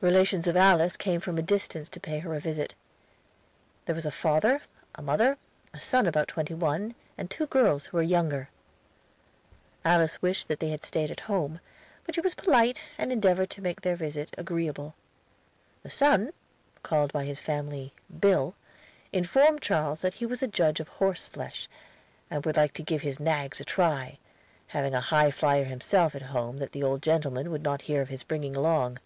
Relations 0.00 0.46
of 0.46 0.56
Alice 0.56 0.96
came 0.96 1.20
from 1.20 1.38
a 1.38 1.42
distance 1.42 1.88
to 1.88 1.98
pay 1.98 2.20
her 2.20 2.32
a 2.32 2.38
visit. 2.38 2.72
There 3.84 3.96
was 3.96 4.06
a 4.06 4.12
father, 4.12 4.62
a 4.94 5.02
mother, 5.02 5.36
a 5.74 5.80
son 5.80 6.06
about 6.06 6.28
twenty 6.28 6.54
one, 6.54 6.94
and 7.16 7.28
two 7.28 7.46
girls 7.46 7.86
who 7.86 7.96
were 7.96 8.02
younger. 8.04 8.48
Alice 9.84 10.22
wished 10.22 10.46
that 10.46 10.60
they 10.60 10.70
had 10.70 10.84
stayed 10.86 11.10
at 11.10 11.18
home; 11.26 11.58
but 12.04 12.14
she 12.14 12.20
was 12.20 12.36
polite 12.36 12.80
and 12.96 13.10
endeavored 13.10 13.50
to 13.50 13.60
make 13.60 13.80
their 13.80 13.96
visit 13.96 14.32
agreeable. 14.38 14.94
The 15.82 15.90
son, 15.90 16.32
called 16.84 17.12
by 17.12 17.24
his 17.24 17.40
family 17.40 17.92
"Bill," 18.20 18.54
informed 19.12 19.62
Charles 19.62 20.00
that 20.02 20.14
he 20.14 20.26
was 20.26 20.44
a 20.44 20.46
judge 20.46 20.78
of 20.78 20.86
horseflesh, 20.86 21.66
and 22.30 22.46
would 22.46 22.56
like 22.56 22.72
to 22.74 22.84
give 22.84 23.02
his 23.02 23.18
nags 23.18 23.60
a 23.60 23.64
try, 23.64 24.20
having 24.68 24.94
a 24.94 25.00
high 25.00 25.32
flyer 25.32 25.64
himself 25.64 26.14
at 26.14 26.22
home 26.30 26.58
that 26.58 26.70
the 26.70 26.84
old 26.84 27.02
gentleman 27.02 27.50
would 27.50 27.64
not 27.64 27.82
hear 27.82 28.00
of 28.00 28.10
his 28.10 28.22
bringing 28.22 28.54
along. 28.54 29.00